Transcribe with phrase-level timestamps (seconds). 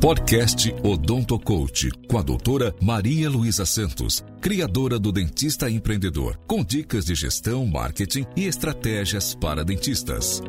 [0.00, 7.04] Podcast Odonto Coach, com a doutora Maria Luísa Santos, criadora do Dentista Empreendedor, com dicas
[7.04, 10.40] de gestão, marketing e estratégias para dentistas.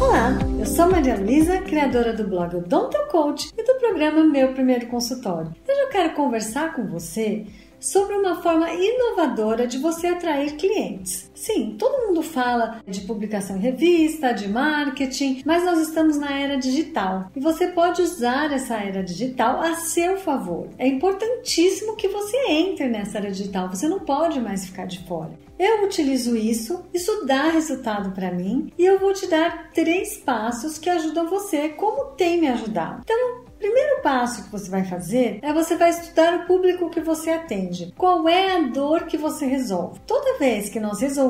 [0.00, 4.88] Olá, eu sou Maria Luísa, criadora do blog Odonto Coach e do programa Meu Primeiro
[4.88, 5.52] Consultório.
[5.68, 7.46] Hoje eu quero conversar com você
[7.80, 11.27] sobre uma forma inovadora de você atrair clientes.
[11.38, 16.56] Sim, todo mundo fala de publicação em revista, de marketing, mas nós estamos na era
[16.56, 20.66] digital e você pode usar essa era digital a seu favor.
[20.76, 25.30] É importantíssimo que você entre nessa era digital, você não pode mais ficar de fora.
[25.56, 30.76] Eu utilizo isso, isso dá resultado para mim e eu vou te dar três passos
[30.76, 33.02] que ajudam você, como tem me ajudado.
[33.04, 37.30] Então, Primeiro passo que você vai fazer é você vai estudar o público que você
[37.30, 37.92] atende.
[37.98, 39.98] Qual é a dor que você resolve?
[40.06, 41.27] Toda vez que nós resolvemos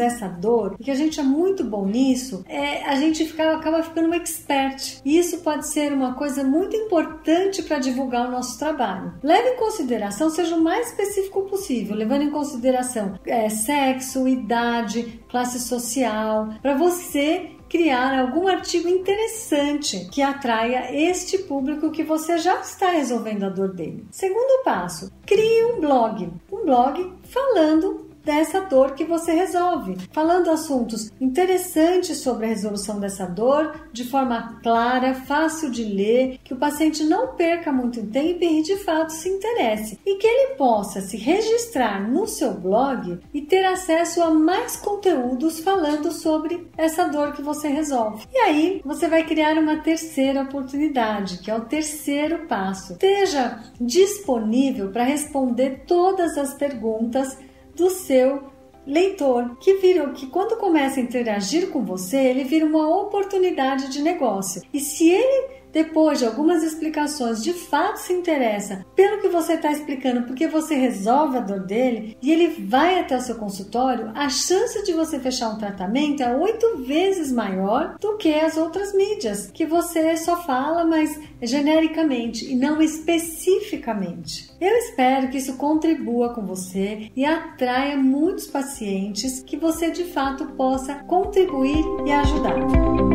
[0.00, 3.82] essa dor, e que a gente é muito bom nisso, é, a gente fica, acaba
[3.82, 5.00] ficando um expert.
[5.04, 9.14] E isso pode ser uma coisa muito importante para divulgar o nosso trabalho.
[9.22, 15.60] Leve em consideração, seja o mais específico possível, levando em consideração é, sexo, idade, classe
[15.60, 22.90] social, para você criar algum artigo interessante que atraia este público que você já está
[22.90, 24.04] resolvendo a dor dele.
[24.10, 26.28] Segundo passo, crie um blog.
[26.50, 33.26] Um blog falando dessa dor que você resolve, falando assuntos interessantes sobre a resolução dessa
[33.26, 38.62] dor de forma clara, fácil de ler, que o paciente não perca muito tempo e
[38.62, 43.64] de fato se interesse e que ele possa se registrar no seu blog e ter
[43.64, 48.26] acesso a mais conteúdos falando sobre essa dor que você resolve.
[48.32, 52.92] E aí você vai criar uma terceira oportunidade, que é o terceiro passo.
[52.92, 57.38] Esteja disponível para responder todas as perguntas
[57.80, 58.44] do seu
[58.86, 64.02] leitor, que vira que quando começa a interagir com você, ele vira uma oportunidade de
[64.02, 64.62] negócio.
[64.72, 69.70] E se ele depois de algumas explicações, de fato se interessa pelo que você está
[69.70, 74.28] explicando, porque você resolve a dor dele e ele vai até o seu consultório, a
[74.28, 79.50] chance de você fechar um tratamento é oito vezes maior do que as outras mídias,
[79.50, 84.50] que você só fala, mas genericamente e não especificamente.
[84.60, 90.46] Eu espero que isso contribua com você e atraia muitos pacientes que você de fato
[90.52, 93.09] possa contribuir e ajudar.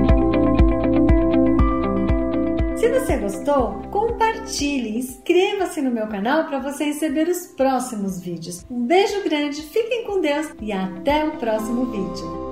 [2.86, 8.64] Se você gostou, compartilhe, inscreva-se no meu canal para você receber os próximos vídeos.
[8.70, 12.46] Um beijo grande, fiquem com Deus e até o próximo vídeo.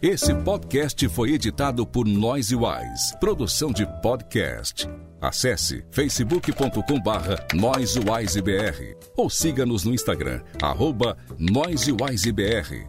[0.00, 4.88] Esse podcast foi editado por Noise Wise, produção de podcast.
[5.20, 7.44] Acesse facebook.com barra
[9.16, 12.88] ou siga-nos no Instagram, arroba noisewisebr.